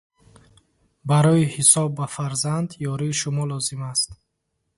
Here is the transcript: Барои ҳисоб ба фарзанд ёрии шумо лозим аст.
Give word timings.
Барои 1.09 1.51
ҳисоб 1.55 1.89
ба 1.97 2.05
фарзанд 2.15 2.69
ёрии 2.91 3.17
шумо 3.19 3.43
лозим 3.49 3.81
аст. 3.91 4.09